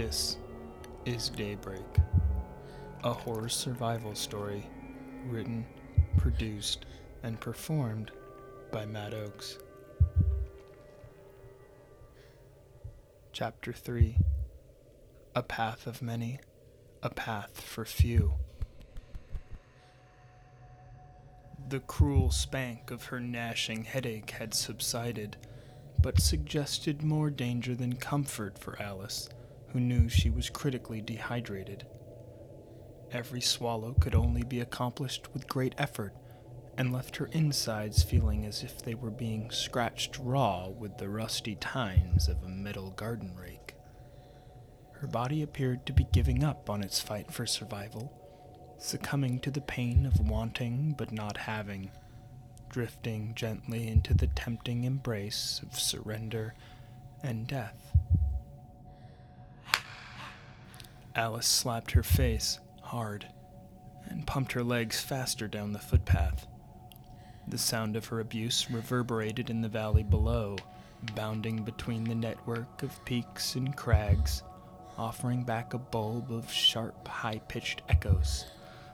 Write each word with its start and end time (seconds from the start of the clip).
This 0.00 0.36
is 1.06 1.28
Daybreak, 1.28 1.96
a 3.02 3.12
horror 3.12 3.48
survival 3.48 4.14
story 4.14 4.64
written, 5.26 5.66
produced, 6.16 6.86
and 7.24 7.40
performed 7.40 8.12
by 8.70 8.86
Matt 8.86 9.12
Oakes. 9.12 9.58
Chapter 13.32 13.72
3 13.72 14.16
A 15.34 15.42
Path 15.42 15.88
of 15.88 16.00
Many, 16.00 16.38
a 17.02 17.10
Path 17.10 17.60
for 17.60 17.84
Few. 17.84 18.34
The 21.70 21.80
cruel 21.80 22.30
spank 22.30 22.92
of 22.92 23.06
her 23.06 23.18
gnashing 23.18 23.82
headache 23.82 24.30
had 24.30 24.54
subsided, 24.54 25.36
but 26.00 26.20
suggested 26.20 27.02
more 27.02 27.30
danger 27.30 27.74
than 27.74 27.96
comfort 27.96 28.60
for 28.60 28.80
Alice, 28.80 29.28
who 29.72 29.80
knew 29.80 30.08
she 30.08 30.30
was 30.30 30.50
critically 30.50 31.00
dehydrated. 31.00 31.86
Every 33.10 33.40
swallow 33.40 33.94
could 33.94 34.14
only 34.14 34.42
be 34.42 34.60
accomplished 34.60 35.32
with 35.32 35.48
great 35.48 35.74
effort, 35.78 36.14
and 36.76 36.92
left 36.92 37.16
her 37.16 37.26
insides 37.32 38.02
feeling 38.02 38.46
as 38.46 38.62
if 38.62 38.80
they 38.80 38.94
were 38.94 39.10
being 39.10 39.50
scratched 39.50 40.16
raw 40.18 40.68
with 40.68 40.96
the 40.98 41.08
rusty 41.08 41.56
tines 41.56 42.28
of 42.28 42.42
a 42.42 42.48
metal 42.48 42.90
garden 42.92 43.34
rake. 43.36 43.74
Her 44.92 45.08
body 45.08 45.42
appeared 45.42 45.86
to 45.86 45.92
be 45.92 46.06
giving 46.12 46.44
up 46.44 46.70
on 46.70 46.82
its 46.82 47.00
fight 47.00 47.32
for 47.32 47.46
survival, 47.46 48.12
succumbing 48.78 49.40
to 49.40 49.50
the 49.50 49.60
pain 49.60 50.06
of 50.06 50.20
wanting 50.20 50.94
but 50.96 51.12
not 51.12 51.36
having, 51.36 51.90
drifting 52.68 53.32
gently 53.34 53.88
into 53.88 54.14
the 54.14 54.28
tempting 54.28 54.84
embrace 54.84 55.60
of 55.62 55.78
surrender 55.78 56.54
and 57.22 57.46
death. 57.46 57.97
Alice 61.18 61.48
slapped 61.48 61.90
her 61.90 62.04
face 62.04 62.60
hard 62.80 63.26
and 64.04 64.24
pumped 64.24 64.52
her 64.52 64.62
legs 64.62 65.00
faster 65.00 65.48
down 65.48 65.72
the 65.72 65.78
footpath. 65.80 66.46
The 67.48 67.58
sound 67.58 67.96
of 67.96 68.06
her 68.06 68.20
abuse 68.20 68.70
reverberated 68.70 69.50
in 69.50 69.60
the 69.60 69.68
valley 69.68 70.04
below, 70.04 70.54
bounding 71.16 71.64
between 71.64 72.04
the 72.04 72.14
network 72.14 72.84
of 72.84 73.04
peaks 73.04 73.56
and 73.56 73.76
crags, 73.76 74.44
offering 74.96 75.42
back 75.42 75.74
a 75.74 75.78
bulb 75.78 76.30
of 76.30 76.52
sharp, 76.52 77.08
high 77.08 77.40
pitched 77.48 77.82
echoes. 77.88 78.44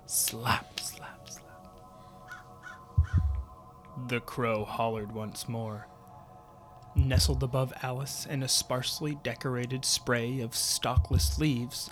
Slap, 0.06 0.80
slap, 0.80 1.28
slap. 1.28 1.44
The 4.08 4.20
crow 4.20 4.64
hollered 4.64 5.12
once 5.12 5.46
more. 5.46 5.88
Nestled 6.96 7.42
above 7.42 7.74
Alice 7.82 8.24
in 8.24 8.42
a 8.42 8.48
sparsely 8.48 9.18
decorated 9.22 9.84
spray 9.84 10.40
of 10.40 10.52
stalkless 10.52 11.38
leaves, 11.38 11.90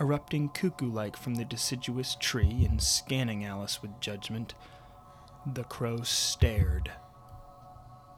erupting 0.00 0.48
cuckoo 0.48 0.90
like 0.90 1.14
from 1.14 1.34
the 1.34 1.44
deciduous 1.44 2.16
tree 2.18 2.64
and 2.64 2.82
scanning 2.82 3.44
Alice 3.44 3.82
with 3.82 4.00
judgment, 4.00 4.54
the 5.52 5.64
crow 5.64 6.00
stared, 6.02 6.90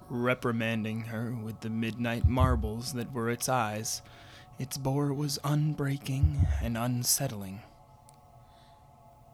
reprimanding 0.09 1.03
her 1.03 1.35
with 1.35 1.61
the 1.61 1.71
midnight 1.71 2.25
marbles 2.25 2.93
that 2.93 3.13
were 3.13 3.29
its 3.29 3.49
eyes. 3.49 4.01
Its 4.59 4.79
bore 4.79 5.13
was 5.13 5.41
unbreaking 5.43 6.47
and 6.63 6.79
unsettling. 6.79 7.61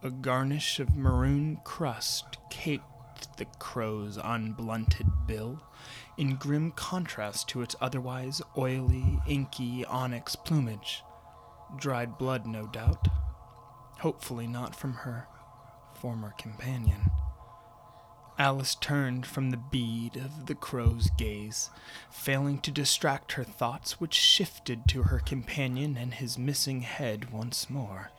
A 0.02 0.10
garnish 0.10 0.80
of 0.80 0.96
maroon 0.96 1.58
crust 1.64 2.38
caked 2.50 3.36
the 3.36 3.44
crow's 3.58 4.16
unblunted 4.16 5.26
bill, 5.26 5.60
in 6.16 6.36
grim 6.36 6.70
contrast 6.72 7.48
to 7.48 7.62
its 7.62 7.76
otherwise 7.80 8.40
oily, 8.56 9.20
inky 9.26 9.84
onyx 9.84 10.34
plumage. 10.36 11.02
Dried 11.76 12.18
blood, 12.18 12.46
no 12.46 12.66
doubt. 12.66 13.08
Hopefully 14.00 14.46
not 14.46 14.74
from 14.74 14.94
her 14.94 15.26
former 15.94 16.32
companion. 16.38 17.10
Alice 18.38 18.76
turned 18.76 19.26
from 19.26 19.50
the 19.50 19.56
bead 19.56 20.16
of 20.16 20.46
the 20.46 20.54
crow's 20.54 21.10
gaze, 21.18 21.70
failing 22.08 22.60
to 22.60 22.70
distract 22.70 23.32
her 23.32 23.42
thoughts, 23.42 24.00
which 24.00 24.14
shifted 24.14 24.86
to 24.86 25.04
her 25.04 25.18
companion 25.18 25.96
and 25.96 26.14
his 26.14 26.38
missing 26.38 26.82
head 26.82 27.32
once 27.32 27.68
more. 27.68 28.12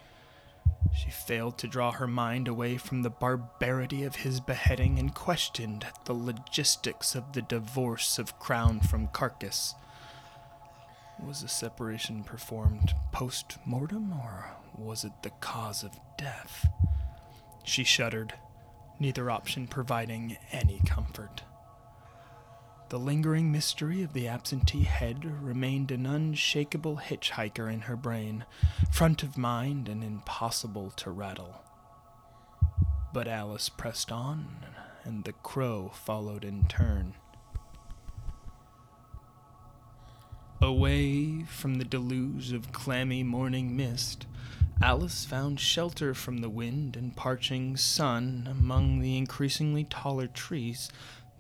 She 0.94 1.10
failed 1.10 1.58
to 1.60 1.68
draw 1.68 1.92
her 1.92 2.08
mind 2.08 2.50
away 2.50 2.78
from 2.78 3.02
the 3.02 3.10
barbarity 3.10 4.04
of 4.04 4.18
his 4.18 4.42
beheading 4.42 5.00
and 5.00 5.16
questioned 5.16 5.86
the 6.04 6.14
logistics 6.14 7.16
of 7.16 7.32
the 7.32 7.42
divorce 7.42 8.20
of 8.20 8.40
crown 8.40 8.82
from 8.82 9.08
carcass. 9.08 9.76
Was 11.26 11.42
the 11.42 11.48
separation 11.48 12.24
performed 12.24 12.94
post 13.12 13.58
mortem, 13.66 14.14
or 14.14 14.52
was 14.76 15.04
it 15.04 15.12
the 15.22 15.30
cause 15.30 15.84
of 15.84 16.00
death? 16.18 16.68
She 17.64 17.84
shuddered, 17.84 18.34
neither 19.00 19.30
option 19.30 19.68
providing 19.68 20.38
any 20.52 20.82
comfort. 20.86 21.44
The 22.90 22.98
lingering 22.98 23.52
mystery 23.52 24.02
of 24.02 24.14
the 24.14 24.28
absentee 24.28 24.84
head 24.84 25.24
remained 25.24 25.92
an 25.92 26.08
unshakable 26.08 26.98
hitchhiker 26.98 27.72
in 27.72 27.82
her 27.82 27.96
brain, 27.96 28.46
front 28.92 29.22
of 29.22 29.38
mind 29.38 29.88
and 29.88 30.04
impossible 30.04 30.90
to 30.92 31.12
rattle. 31.12 31.62
But 33.14 33.28
Alice 33.28 33.70
pressed 33.70 34.12
on, 34.12 34.66
and 35.04 35.24
the 35.24 35.34
crow 35.34 35.92
followed 35.94 36.44
in 36.44 36.66
turn. 36.66 37.14
Away 40.62 41.44
from 41.44 41.76
the 41.76 41.86
deluge 41.86 42.52
of 42.52 42.74
clammy 42.74 43.24
morning 43.24 43.78
mist, 43.78 44.26
Alice 44.82 45.24
found 45.24 45.58
shelter 45.60 46.14
from 46.14 46.40
the 46.40 46.50
wind 46.50 46.98
and 46.98 47.16
parching 47.16 47.78
sun 47.78 48.46
among 48.50 49.00
the 49.00 49.18
increasingly 49.18 49.86
taller 49.86 50.28
trees. 50.28 50.90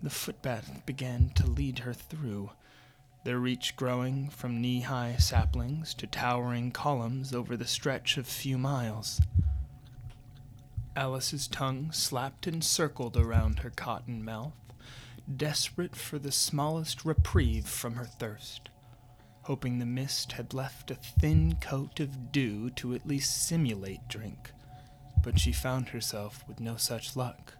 The 0.01 0.09
footpath 0.09 0.85
began 0.85 1.31
to 1.35 1.45
lead 1.45 1.79
her 1.79 1.93
through, 1.93 2.51
their 3.25 3.39
reach 3.39 3.75
growing 3.75 4.29
from 4.29 4.61
knee 4.61 4.81
high 4.81 5.17
saplings 5.17 5.93
to 5.95 6.07
towering 6.07 6.71
columns 6.71 7.33
over 7.33 7.57
the 7.57 7.67
stretch 7.67 8.15
of 8.15 8.25
few 8.25 8.57
miles. 8.57 9.21
Alice's 10.95 11.47
tongue 11.47 11.91
slapped 11.91 12.47
and 12.47 12.63
circled 12.63 13.17
around 13.17 13.59
her 13.59 13.69
cotton 13.69 14.23
mouth, 14.23 14.53
desperate 15.35 15.95
for 15.95 16.17
the 16.19 16.31
smallest 16.31 17.03
reprieve 17.03 17.67
from 17.67 17.95
her 17.95 18.05
thirst, 18.05 18.69
hoping 19.49 19.79
the 19.79 19.85
mist 19.85 20.33
had 20.33 20.53
left 20.53 20.91
a 20.91 20.95
thin 20.95 21.55
coat 21.59 21.99
of 21.99 22.31
dew 22.31 22.69
to 22.69 22.93
at 22.93 23.07
least 23.07 23.47
simulate 23.47 24.07
drink. 24.07 24.51
But 25.23 25.39
she 25.39 25.51
found 25.51 25.89
herself 25.89 26.43
with 26.47 26.59
no 26.59 26.75
such 26.75 27.15
luck. 27.15 27.55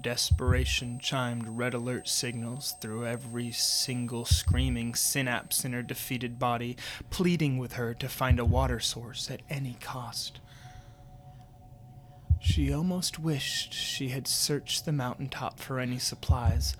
Desperation 0.00 0.98
chimed 0.98 1.46
red 1.46 1.74
alert 1.74 2.08
signals 2.08 2.76
through 2.80 3.06
every 3.06 3.52
single 3.52 4.24
screaming 4.24 4.94
synapse 4.94 5.66
in 5.66 5.74
her 5.74 5.82
defeated 5.82 6.38
body, 6.38 6.78
pleading 7.10 7.58
with 7.58 7.74
her 7.74 7.92
to 7.92 8.08
find 8.08 8.40
a 8.40 8.44
water 8.46 8.80
source 8.80 9.30
at 9.30 9.42
any 9.50 9.76
cost. 9.82 10.40
She 12.40 12.72
almost 12.72 13.18
wished 13.18 13.74
she 13.74 14.08
had 14.08 14.26
searched 14.26 14.86
the 14.86 14.92
mountaintop 14.92 15.60
for 15.60 15.78
any 15.78 15.98
supplies, 15.98 16.74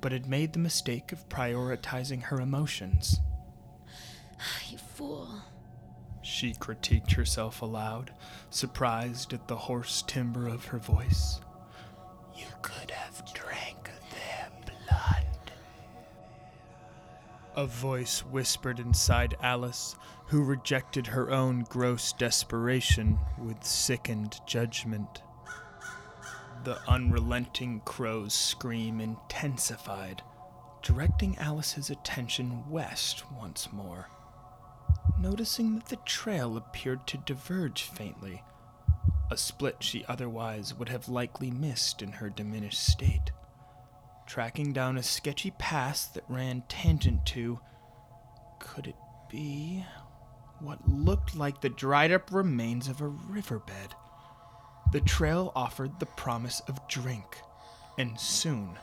but 0.00 0.12
had 0.12 0.26
made 0.26 0.52
the 0.52 0.58
mistake 0.58 1.12
of 1.12 1.28
prioritizing 1.28 2.22
her 2.24 2.40
emotions. 2.40 3.20
You 4.68 4.78
fool. 4.78 5.28
She 6.22 6.52
critiqued 6.52 7.12
herself 7.12 7.62
aloud, 7.62 8.12
surprised 8.50 9.32
at 9.32 9.48
the 9.48 9.56
hoarse 9.56 10.02
timbre 10.06 10.48
of 10.48 10.66
her 10.66 10.78
voice. 10.78 11.40
You 12.36 12.46
could 12.62 12.90
have 12.90 13.24
drank 13.34 13.90
their 14.10 14.48
blood. 14.66 15.24
A 17.56 17.66
voice 17.66 18.20
whispered 18.24 18.78
inside 18.78 19.36
Alice, 19.42 19.96
who 20.26 20.44
rejected 20.44 21.06
her 21.06 21.30
own 21.30 21.64
gross 21.68 22.12
desperation 22.12 23.18
with 23.38 23.64
sickened 23.64 24.40
judgment. 24.46 25.22
The 26.68 26.86
unrelenting 26.86 27.80
crow's 27.86 28.34
scream 28.34 29.00
intensified, 29.00 30.22
directing 30.82 31.38
Alice's 31.38 31.88
attention 31.88 32.68
west 32.68 33.24
once 33.32 33.72
more. 33.72 34.10
Noticing 35.18 35.76
that 35.76 35.86
the 35.86 35.96
trail 35.96 36.58
appeared 36.58 37.06
to 37.06 37.16
diverge 37.16 37.84
faintly, 37.84 38.42
a 39.30 39.38
split 39.38 39.76
she 39.82 40.04
otherwise 40.08 40.74
would 40.74 40.90
have 40.90 41.08
likely 41.08 41.50
missed 41.50 42.02
in 42.02 42.12
her 42.12 42.28
diminished 42.28 42.86
state. 42.86 43.30
Tracking 44.26 44.74
down 44.74 44.98
a 44.98 45.02
sketchy 45.02 45.52
pass 45.52 46.04
that 46.08 46.28
ran 46.28 46.64
tangent 46.68 47.24
to. 47.28 47.60
Could 48.58 48.88
it 48.88 48.96
be 49.30 49.86
what 50.58 50.86
looked 50.86 51.34
like 51.34 51.62
the 51.62 51.70
dried 51.70 52.12
up 52.12 52.30
remains 52.30 52.88
of 52.88 53.00
a 53.00 53.08
riverbed? 53.08 53.94
The 54.90 55.00
trail 55.02 55.52
offered 55.54 56.00
the 56.00 56.06
promise 56.06 56.60
of 56.60 56.88
drink, 56.88 57.42
and 57.98 58.18
soon. 58.18 58.78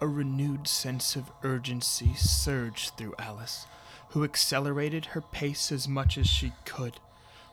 A 0.00 0.08
renewed 0.08 0.66
sense 0.66 1.14
of 1.14 1.30
urgency 1.42 2.14
surged 2.14 2.96
through 2.96 3.16
Alice, 3.18 3.66
who 4.10 4.24
accelerated 4.24 5.06
her 5.06 5.20
pace 5.20 5.70
as 5.70 5.86
much 5.86 6.16
as 6.16 6.26
she 6.26 6.52
could, 6.64 7.00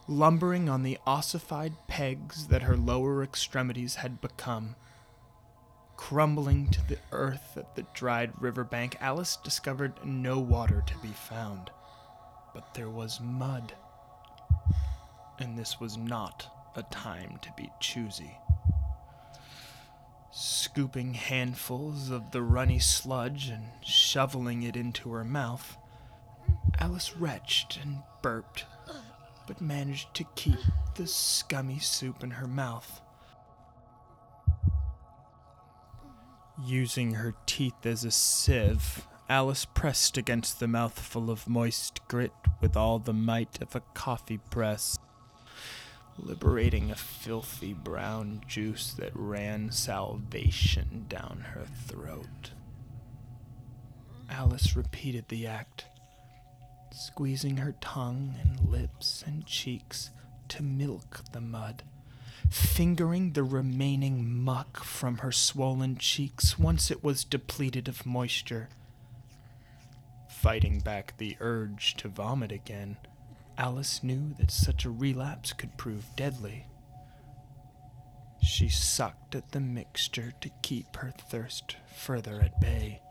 lumbering 0.08 0.70
on 0.70 0.84
the 0.84 0.98
ossified 1.06 1.74
pegs 1.88 2.48
that 2.48 2.62
her 2.62 2.78
lower 2.78 3.22
extremities 3.22 3.96
had 3.96 4.22
become. 4.22 4.76
Crumbling 5.98 6.70
to 6.70 6.88
the 6.88 7.00
earth 7.12 7.58
at 7.58 7.76
the 7.76 7.86
dried 7.94 8.32
riverbank, 8.40 8.96
Alice 9.02 9.36
discovered 9.36 9.94
no 10.06 10.40
water 10.40 10.84
to 10.88 10.98
be 11.00 11.12
found, 11.12 11.70
but 12.54 12.76
there 12.76 12.90
was 12.90 13.20
mud. 13.20 13.74
And 15.40 15.58
this 15.58 15.80
was 15.80 15.98
not 15.98 16.48
a 16.76 16.84
time 16.84 17.40
to 17.42 17.52
be 17.58 17.70
choosy. 17.80 18.38
Scooping 20.32 21.14
handfuls 21.14 22.10
of 22.10 22.32
the 22.32 22.42
runny 22.42 22.80
sludge 22.80 23.50
and 23.50 23.64
shoveling 23.82 24.64
it 24.64 24.76
into 24.76 25.12
her 25.12 25.24
mouth, 25.24 25.78
Alice 26.80 27.16
retched 27.16 27.78
and 27.82 28.00
burped, 28.22 28.66
but 29.48 29.62
managed 29.62 30.14
to 30.16 30.26
keep 30.36 30.60
the 30.96 31.08
scummy 31.08 31.80
soup 31.80 32.24
in 32.24 32.32
her 32.32 32.48
mouth. 32.48 33.02
Using 36.64 37.14
her 37.16 37.34
teeth 37.46 37.86
as 37.86 38.04
a 38.04 38.12
sieve, 38.12 39.08
Alice 39.30 39.66
pressed 39.66 40.18
against 40.18 40.60
the 40.60 40.68
mouthful 40.68 41.30
of 41.30 41.48
moist 41.48 42.06
grit 42.08 42.34
with 42.62 42.76
all 42.78 43.00
the 43.00 43.14
might 43.14 43.62
of 43.62 43.76
a 43.76 43.82
coffee 43.94 44.38
press, 44.38 44.98
liberating 46.18 46.92
a 46.92 46.96
filthy 46.96 47.74
brown 47.74 48.42
juice 48.48 48.94
that 48.94 49.12
ran 49.14 49.72
salvation 49.72 51.06
down 51.10 51.46
her 51.54 51.66
throat. 51.88 52.52
Alice 54.30 54.76
repeated 54.76 55.26
the 55.28 55.46
act, 55.46 55.86
squeezing 56.92 57.58
her 57.58 57.76
tongue 57.82 58.36
and 58.42 58.70
lips 58.70 59.24
and 59.26 59.46
cheeks 59.46 60.10
to 60.48 60.64
milk 60.64 61.22
the 61.32 61.42
mud 61.42 61.84
fingering 62.50 63.34
the 63.34 63.44
remaining 63.44 64.44
muck 64.44 64.84
from 64.84 65.20
her 65.20 65.32
swollen 65.32 65.98
cheeks 65.98 66.60
once 66.60 66.92
it 66.92 67.04
was 67.04 67.24
depleted 67.24 67.88
of 67.88 68.06
moisture. 68.06 68.70
Fighting 70.30 70.80
back 70.80 71.18
the 71.18 71.36
urge 71.40 71.96
to 71.96 72.08
vomit 72.08 72.52
again, 72.52 72.98
Alice 73.58 74.04
knew 74.04 74.34
that 74.38 74.52
such 74.52 74.86
a 74.86 74.90
relapse 74.90 75.54
could 75.54 75.78
prove 75.78 76.06
deadly. 76.16 76.66
She 78.42 78.70
sucked 78.70 79.34
at 79.36 79.52
the 79.52 79.60
mixture 79.60 80.34
to 80.42 80.50
keep 80.62 80.98
her 80.98 81.12
thirst 81.30 81.78
further 81.96 82.42
at 82.42 82.60
bay. 82.60 83.02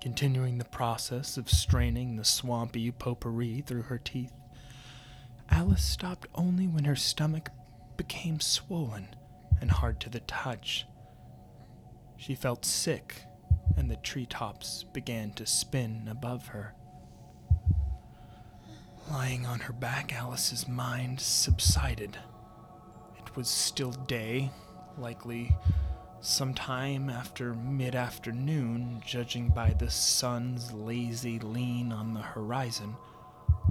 Continuing 0.00 0.58
the 0.58 0.64
process 0.64 1.36
of 1.36 1.50
straining 1.50 2.16
the 2.16 2.24
swampy 2.24 2.90
potpourri 2.90 3.62
through 3.62 3.82
her 3.82 3.98
teeth, 3.98 4.32
Alice 5.50 5.84
stopped 5.84 6.28
only 6.34 6.68
when 6.68 6.84
her 6.84 6.96
stomach 6.96 7.50
became 7.96 8.40
swollen 8.40 9.08
and 9.60 9.70
hard 9.70 10.00
to 10.00 10.10
the 10.10 10.20
touch. 10.20 10.86
She 12.16 12.34
felt 12.34 12.64
sick, 12.64 13.24
and 13.76 13.90
the 13.90 13.96
treetops 13.96 14.84
began 14.92 15.32
to 15.32 15.46
spin 15.46 16.08
above 16.08 16.48
her. 16.48 16.75
Lying 19.10 19.46
on 19.46 19.60
her 19.60 19.72
back, 19.72 20.12
Alice's 20.12 20.66
mind 20.66 21.20
subsided. 21.20 22.18
It 23.18 23.36
was 23.36 23.48
still 23.48 23.92
day, 23.92 24.50
likely 24.98 25.54
sometime 26.20 27.08
after 27.08 27.54
mid 27.54 27.94
afternoon, 27.94 29.02
judging 29.06 29.48
by 29.48 29.70
the 29.70 29.90
sun's 29.90 30.72
lazy 30.72 31.38
lean 31.38 31.92
on 31.92 32.14
the 32.14 32.22
horizon 32.22 32.96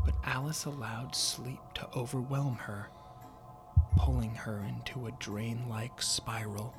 but 0.05 0.15
Alice 0.23 0.65
allowed 0.65 1.15
sleep 1.15 1.59
to 1.73 1.89
overwhelm 1.95 2.55
her, 2.55 2.89
pulling 3.97 4.35
her 4.35 4.63
into 4.63 5.07
a 5.07 5.11
drain 5.19 5.67
like 5.67 6.01
spiral. 6.01 6.75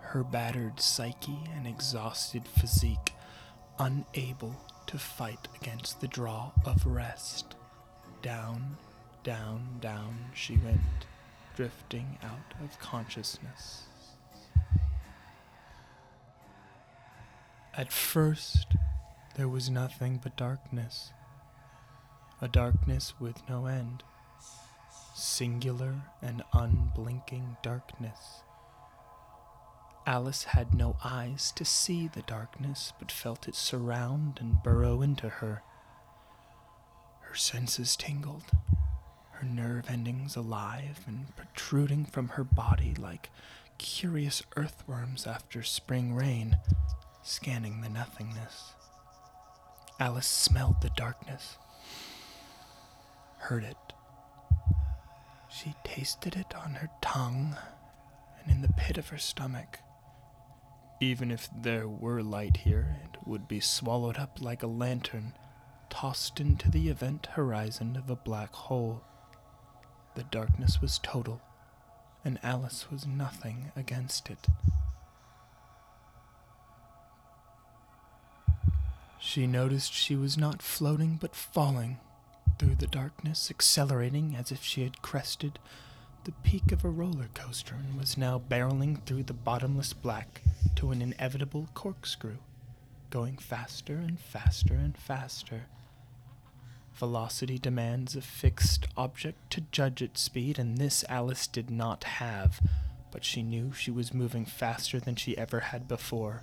Her 0.00 0.22
battered 0.22 0.80
psyche 0.80 1.40
and 1.54 1.66
exhausted 1.66 2.46
physique 2.46 3.12
unable 3.78 4.54
to 4.86 4.98
fight 4.98 5.48
against 5.60 6.00
the 6.00 6.08
draw 6.08 6.52
of 6.64 6.86
rest. 6.86 7.56
Down, 8.22 8.76
down, 9.24 9.78
down 9.80 10.16
she 10.34 10.56
went, 10.56 11.06
drifting 11.56 12.18
out 12.22 12.54
of 12.62 12.78
consciousness. 12.78 13.84
At 17.76 17.92
first, 17.92 18.76
there 19.36 19.48
was 19.48 19.68
nothing 19.68 20.20
but 20.22 20.36
darkness. 20.36 21.12
A 22.40 22.48
darkness 22.48 23.14
with 23.20 23.36
no 23.48 23.66
end. 23.66 24.02
Singular 25.14 25.94
and 26.22 26.42
unblinking 26.54 27.58
darkness. 27.62 28.42
Alice 30.06 30.44
had 30.44 30.72
no 30.72 30.96
eyes 31.02 31.52
to 31.56 31.64
see 31.64 32.06
the 32.06 32.22
darkness, 32.22 32.92
but 33.00 33.10
felt 33.10 33.48
it 33.48 33.56
surround 33.56 34.38
and 34.40 34.62
burrow 34.62 35.02
into 35.02 35.28
her. 35.28 35.62
Her 37.22 37.34
senses 37.34 37.96
tingled, 37.96 38.44
her 39.32 39.44
nerve 39.44 39.90
endings 39.90 40.36
alive 40.36 41.00
and 41.08 41.34
protruding 41.34 42.04
from 42.04 42.28
her 42.30 42.44
body 42.44 42.94
like 42.94 43.30
curious 43.78 44.44
earthworms 44.54 45.26
after 45.26 45.64
spring 45.64 46.14
rain, 46.14 46.56
scanning 47.24 47.80
the 47.80 47.88
nothingness. 47.88 48.74
Alice 49.98 50.26
smelled 50.28 50.82
the 50.82 50.90
darkness, 50.90 51.56
heard 53.38 53.64
it. 53.64 53.76
She 55.50 55.74
tasted 55.82 56.36
it 56.36 56.54
on 56.54 56.74
her 56.74 56.90
tongue 57.00 57.56
and 58.40 58.52
in 58.52 58.62
the 58.62 58.72
pit 58.74 58.98
of 58.98 59.08
her 59.08 59.18
stomach. 59.18 59.80
Even 61.00 61.30
if 61.30 61.48
there 61.54 61.86
were 61.86 62.22
light 62.22 62.58
here, 62.58 62.96
it 63.04 63.18
would 63.26 63.46
be 63.46 63.60
swallowed 63.60 64.16
up 64.16 64.40
like 64.40 64.62
a 64.62 64.66
lantern, 64.66 65.34
tossed 65.90 66.40
into 66.40 66.70
the 66.70 66.88
event 66.88 67.26
horizon 67.32 67.96
of 67.96 68.08
a 68.08 68.16
black 68.16 68.52
hole. 68.54 69.02
The 70.14 70.24
darkness 70.24 70.80
was 70.80 70.98
total, 71.02 71.42
and 72.24 72.38
Alice 72.42 72.90
was 72.90 73.06
nothing 73.06 73.72
against 73.76 74.30
it. 74.30 74.46
She 79.18 79.46
noticed 79.46 79.92
she 79.92 80.16
was 80.16 80.38
not 80.38 80.62
floating 80.62 81.18
but 81.20 81.34
falling 81.34 81.98
through 82.58 82.76
the 82.76 82.86
darkness, 82.86 83.50
accelerating 83.50 84.34
as 84.34 84.50
if 84.50 84.64
she 84.64 84.82
had 84.82 85.02
crested 85.02 85.58
the 86.24 86.32
peak 86.32 86.72
of 86.72 86.84
a 86.84 86.88
roller 86.88 87.28
coaster 87.34 87.74
and 87.74 87.98
was 87.98 88.16
now 88.16 88.38
barreling 88.38 89.04
through 89.04 89.24
the 89.24 89.34
bottomless 89.34 89.92
black 89.92 90.42
to 90.76 90.90
an 90.90 91.02
inevitable 91.02 91.68
corkscrew, 91.74 92.36
going 93.10 93.36
faster 93.36 93.94
and 93.96 94.18
faster 94.18 94.74
and 94.74 94.96
faster. 94.96 95.62
Velocity 96.94 97.58
demands 97.58 98.16
a 98.16 98.22
fixed 98.22 98.86
object 98.96 99.50
to 99.50 99.60
judge 99.72 100.00
its 100.00 100.20
speed, 100.20 100.58
and 100.58 100.78
this 100.78 101.04
Alice 101.08 101.46
did 101.46 101.70
not 101.70 102.04
have, 102.04 102.60
but 103.10 103.24
she 103.24 103.42
knew 103.42 103.72
she 103.72 103.90
was 103.90 104.14
moving 104.14 104.44
faster 104.44 104.98
than 104.98 105.16
she 105.16 105.36
ever 105.36 105.60
had 105.60 105.86
before 105.88 106.42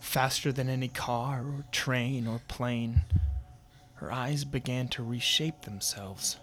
faster 0.00 0.52
than 0.52 0.68
any 0.68 0.88
car 0.88 1.40
or 1.40 1.64
train 1.72 2.26
or 2.26 2.40
plane. 2.48 3.02
Her 3.96 4.12
eyes 4.12 4.44
began 4.44 4.88
to 4.88 5.02
reshape 5.02 5.62
themselves, 5.62 6.38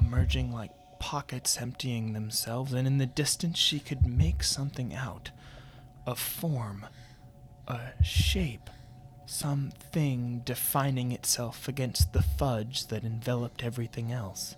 emerging 0.00 0.52
like 0.52 0.70
pockets 0.98 1.60
emptying 1.60 2.12
themselves, 2.12 2.72
and 2.72 2.86
in 2.86 2.98
the 2.98 3.06
distance 3.06 3.58
she 3.58 3.78
could 3.78 4.06
make 4.06 4.42
something 4.42 4.94
out 4.94 5.30
a 6.06 6.14
form, 6.14 6.86
a 7.66 7.80
shape, 8.02 8.70
something 9.26 10.42
defining 10.44 11.12
itself 11.12 11.68
against 11.68 12.12
the 12.12 12.22
fudge 12.22 12.86
that 12.88 13.04
enveloped 13.04 13.64
everything 13.64 14.12
else. 14.12 14.56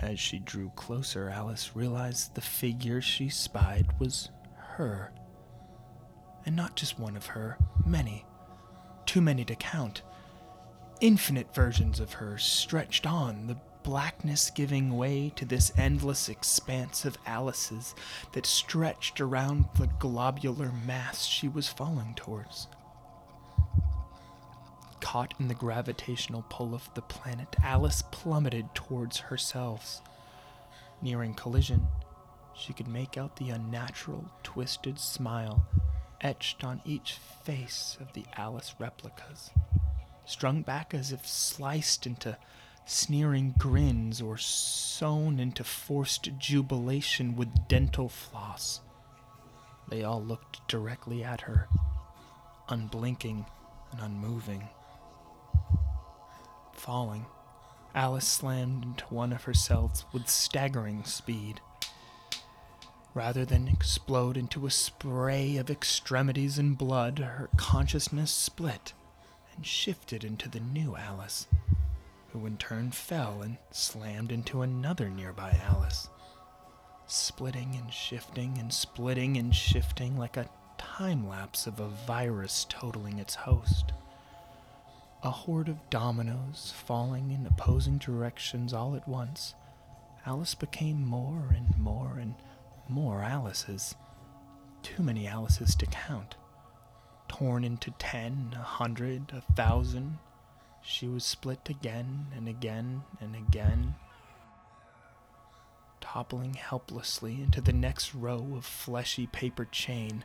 As 0.00 0.20
she 0.20 0.38
drew 0.38 0.70
closer, 0.76 1.28
Alice 1.28 1.72
realized 1.74 2.34
the 2.34 2.40
figure 2.40 3.00
she 3.00 3.28
spied 3.28 3.98
was 3.98 4.30
her 4.56 5.12
and 6.46 6.54
not 6.54 6.76
just 6.76 6.98
one 6.98 7.16
of 7.16 7.26
her, 7.26 7.58
many. 7.84 8.24
Too 9.04 9.20
many 9.20 9.44
to 9.44 9.56
count. 9.56 10.02
Infinite 11.00 11.52
versions 11.52 12.00
of 12.00 12.14
her 12.14 12.38
stretched 12.38 13.04
on, 13.04 13.48
the 13.48 13.56
blackness 13.86 14.50
giving 14.50 14.96
way 14.96 15.32
to 15.36 15.44
this 15.44 15.70
endless 15.78 16.28
expanse 16.28 17.04
of 17.04 17.16
Alice's 17.24 17.94
that 18.32 18.44
stretched 18.44 19.20
around 19.20 19.64
the 19.78 19.86
globular 20.00 20.72
mass 20.84 21.24
she 21.24 21.46
was 21.46 21.68
falling 21.68 22.12
towards. 22.16 22.66
Caught 25.00 25.34
in 25.38 25.46
the 25.46 25.54
gravitational 25.54 26.44
pull 26.50 26.74
of 26.74 26.92
the 26.94 27.02
planet, 27.02 27.54
Alice 27.62 28.02
plummeted 28.10 28.74
towards 28.74 29.20
herself. 29.20 30.02
Nearing 31.00 31.34
collision, 31.34 31.86
she 32.56 32.72
could 32.72 32.88
make 32.88 33.16
out 33.16 33.36
the 33.36 33.50
unnatural, 33.50 34.24
twisted 34.42 34.98
smile 34.98 35.64
etched 36.20 36.64
on 36.64 36.80
each 36.84 37.12
face 37.44 37.96
of 38.00 38.12
the 38.14 38.24
Alice 38.36 38.74
replicas, 38.80 39.50
strung 40.24 40.62
back 40.62 40.92
as 40.92 41.12
if 41.12 41.24
sliced 41.24 42.04
into 42.04 42.36
sneering 42.86 43.52
grins 43.58 44.22
or 44.22 44.38
sewn 44.38 45.40
into 45.40 45.64
forced 45.64 46.30
jubilation 46.38 47.34
with 47.34 47.68
dental 47.68 48.08
floss. 48.08 48.80
They 49.88 50.04
all 50.04 50.22
looked 50.22 50.66
directly 50.68 51.22
at 51.22 51.42
her, 51.42 51.68
unblinking 52.68 53.44
and 53.90 54.00
unmoving. 54.00 54.68
Falling, 56.72 57.26
Alice 57.94 58.26
slammed 58.26 58.84
into 58.84 59.04
one 59.06 59.32
of 59.32 59.44
her 59.44 59.54
cells 59.54 60.04
with 60.12 60.28
staggering 60.28 61.02
speed. 61.04 61.60
Rather 63.14 63.44
than 63.44 63.66
explode 63.66 64.36
into 64.36 64.66
a 64.66 64.70
spray 64.70 65.56
of 65.56 65.70
extremities 65.70 66.58
and 66.58 66.78
blood, 66.78 67.18
her 67.18 67.48
consciousness 67.56 68.30
split 68.30 68.92
and 69.56 69.66
shifted 69.66 70.22
into 70.22 70.48
the 70.48 70.60
new 70.60 70.94
Alice, 70.96 71.46
who 72.36 72.46
in 72.46 72.56
turn 72.58 72.90
fell 72.90 73.40
and 73.40 73.56
slammed 73.70 74.30
into 74.30 74.60
another 74.60 75.08
nearby 75.08 75.58
Alice, 75.64 76.08
splitting 77.06 77.74
and 77.80 77.92
shifting 77.92 78.58
and 78.58 78.72
splitting 78.72 79.38
and 79.38 79.54
shifting 79.54 80.18
like 80.18 80.36
a 80.36 80.50
time 80.76 81.26
lapse 81.26 81.66
of 81.66 81.80
a 81.80 81.88
virus 81.88 82.66
totaling 82.68 83.18
its 83.18 83.34
host. 83.34 83.92
A 85.22 85.30
horde 85.30 85.70
of 85.70 85.88
dominoes 85.88 86.74
falling 86.86 87.30
in 87.30 87.46
opposing 87.46 87.96
directions 87.96 88.74
all 88.74 88.94
at 88.94 89.08
once, 89.08 89.54
Alice 90.26 90.54
became 90.54 91.06
more 91.06 91.54
and 91.56 91.76
more 91.78 92.18
and 92.18 92.34
more 92.86 93.22
Alices. 93.22 93.94
Too 94.82 95.02
many 95.02 95.26
Alices 95.26 95.74
to 95.76 95.86
count. 95.86 96.36
Torn 97.28 97.64
into 97.64 97.92
ten, 97.92 98.54
a 98.54 98.62
hundred, 98.62 99.32
a 99.32 99.40
thousand, 99.54 100.18
she 100.86 101.08
was 101.08 101.24
split 101.24 101.68
again 101.68 102.26
and 102.36 102.48
again 102.48 103.02
and 103.20 103.34
again, 103.34 103.96
toppling 106.00 106.54
helplessly 106.54 107.42
into 107.42 107.60
the 107.60 107.72
next 107.72 108.14
row 108.14 108.52
of 108.56 108.64
fleshy 108.64 109.26
paper 109.26 109.64
chain, 109.64 110.24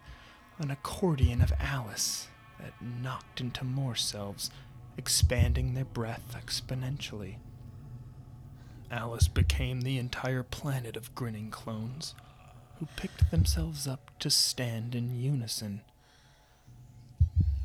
an 0.60 0.70
accordion 0.70 1.42
of 1.42 1.52
Alice 1.60 2.28
that 2.60 2.74
knocked 2.80 3.42
into 3.42 3.66
more 3.66 3.96
selves, 3.96 4.52
expanding 4.98 5.74
their 5.74 5.86
breath 5.86 6.36
exponentially. 6.40 7.38
Alice 8.92 9.28
became 9.28 9.82
the 9.82 9.98
entire 9.98 10.44
planet 10.44 10.96
of 10.96 11.16
grinning 11.16 11.50
clones 11.50 12.14
who 12.78 12.86
picked 12.98 13.32
themselves 13.32 13.88
up 13.88 14.12
to 14.20 14.30
stand 14.30 14.94
in 14.94 15.20
unison. 15.20 15.82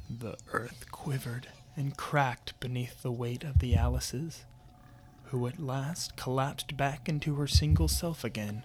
The 0.09 0.37
earth 0.53 0.87
quivered 0.91 1.49
and 1.77 1.97
cracked 1.97 2.59
beneath 2.59 3.03
the 3.03 3.13
weight 3.13 3.45
of 3.45 3.59
the 3.59 3.75
Alices, 3.75 4.45
who 5.25 5.47
at 5.47 5.61
last 5.61 6.17
collapsed 6.17 6.77
back 6.77 7.09
into 7.09 7.35
her 7.35 7.47
single 7.47 7.89
self 7.89 8.25
again, 8.25 8.65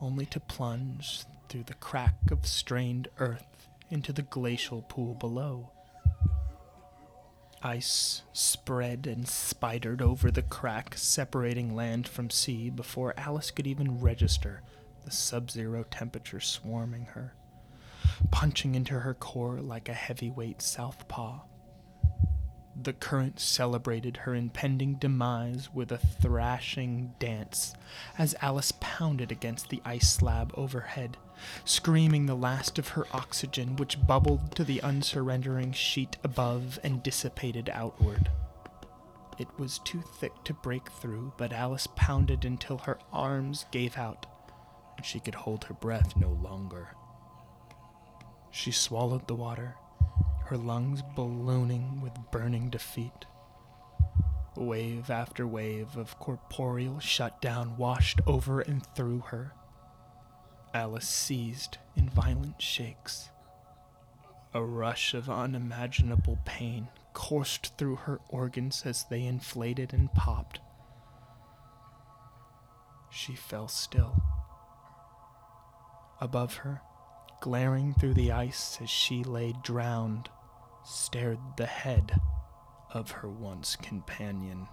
only 0.00 0.26
to 0.26 0.38
plunge 0.38 1.24
through 1.48 1.64
the 1.64 1.74
crack 1.74 2.30
of 2.30 2.46
strained 2.46 3.08
earth 3.18 3.68
into 3.90 4.12
the 4.12 4.22
glacial 4.22 4.82
pool 4.82 5.14
below. 5.14 5.70
Ice 7.62 8.22
spread 8.32 9.06
and 9.06 9.26
spidered 9.26 10.00
over 10.00 10.30
the 10.30 10.42
crack 10.42 10.96
separating 10.96 11.74
land 11.74 12.06
from 12.06 12.30
sea 12.30 12.70
before 12.70 13.14
Alice 13.16 13.50
could 13.50 13.66
even 13.66 14.00
register 14.00 14.62
the 15.04 15.10
sub 15.10 15.50
zero 15.50 15.84
temperature 15.90 16.38
swarming 16.38 17.06
her, 17.06 17.34
punching 18.30 18.74
into 18.74 19.00
her 19.00 19.14
core 19.14 19.60
like 19.60 19.88
a 19.88 19.94
heavyweight 19.94 20.62
southpaw. 20.62 21.40
The 22.80 22.92
current 22.92 23.40
celebrated 23.40 24.18
her 24.18 24.34
impending 24.34 24.94
demise 24.94 25.68
with 25.74 25.90
a 25.90 25.98
thrashing 25.98 27.14
dance 27.18 27.74
as 28.16 28.36
Alice 28.40 28.72
pounded 28.80 29.32
against 29.32 29.68
the 29.68 29.82
ice 29.84 30.08
slab 30.08 30.52
overhead, 30.54 31.16
screaming 31.64 32.26
the 32.26 32.36
last 32.36 32.78
of 32.78 32.88
her 32.90 33.06
oxygen, 33.10 33.76
which 33.76 34.06
bubbled 34.06 34.54
to 34.54 34.62
the 34.62 34.80
unsurrendering 34.82 35.72
sheet 35.74 36.16
above 36.22 36.78
and 36.84 37.02
dissipated 37.02 37.68
outward. 37.72 38.30
It 39.38 39.48
was 39.58 39.80
too 39.80 40.02
thick 40.02 40.32
to 40.44 40.54
break 40.54 40.90
through, 40.90 41.32
but 41.36 41.52
Alice 41.52 41.88
pounded 41.96 42.44
until 42.44 42.78
her 42.78 42.98
arms 43.12 43.66
gave 43.72 43.98
out 43.98 44.26
and 44.98 45.06
she 45.06 45.20
could 45.20 45.34
hold 45.34 45.64
her 45.64 45.74
breath 45.74 46.16
no 46.16 46.28
longer. 46.28 46.88
She 48.50 48.72
swallowed 48.72 49.26
the 49.28 49.36
water, 49.36 49.76
her 50.48 50.56
lungs 50.56 51.02
ballooning 51.14 52.00
with 52.00 52.14
burning 52.30 52.70
defeat. 52.70 53.26
Wave 54.56 55.10
after 55.10 55.46
wave 55.46 55.94
of 55.98 56.18
corporeal 56.18 56.98
shutdown 56.98 57.76
washed 57.76 58.22
over 58.26 58.62
and 58.62 58.86
through 58.94 59.20
her. 59.26 59.52
Alice 60.72 61.06
seized 61.06 61.76
in 61.96 62.08
violent 62.08 62.62
shakes. 62.62 63.28
A 64.54 64.64
rush 64.64 65.12
of 65.12 65.28
unimaginable 65.28 66.38
pain 66.46 66.88
coursed 67.12 67.76
through 67.76 67.96
her 67.96 68.18
organs 68.30 68.84
as 68.86 69.04
they 69.10 69.24
inflated 69.24 69.92
and 69.92 70.10
popped. 70.14 70.60
She 73.10 73.34
fell 73.34 73.68
still. 73.68 74.22
Above 76.22 76.56
her, 76.56 76.80
glaring 77.40 77.92
through 77.92 78.14
the 78.14 78.32
ice 78.32 78.78
as 78.80 78.88
she 78.88 79.22
lay 79.22 79.52
drowned, 79.62 80.30
stared 80.88 81.38
the 81.56 81.66
head 81.66 82.18
of 82.92 83.10
her 83.10 83.28
once 83.28 83.76
companion. 83.76 84.66